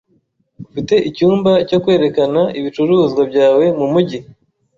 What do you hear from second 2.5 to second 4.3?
ibicuruzwa byawe mumujyi?